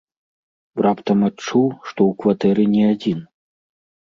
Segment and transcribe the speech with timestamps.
[0.85, 3.19] Раптам адчуў, што ў кватэры не адзін.